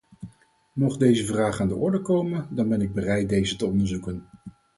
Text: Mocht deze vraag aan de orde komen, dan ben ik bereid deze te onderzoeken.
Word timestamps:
Mocht 0.73 0.99
deze 0.99 1.25
vraag 1.25 1.61
aan 1.61 1.67
de 1.67 1.75
orde 1.75 2.01
komen, 2.01 2.47
dan 2.49 2.69
ben 2.69 2.81
ik 2.81 2.93
bereid 2.93 3.29
deze 3.29 3.55
te 3.55 3.65
onderzoeken. 3.65 4.25